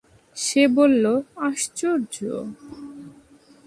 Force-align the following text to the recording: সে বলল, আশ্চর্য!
সে 0.37 0.63
বলল, 0.77 1.05
আশ্চর্য! 1.47 2.15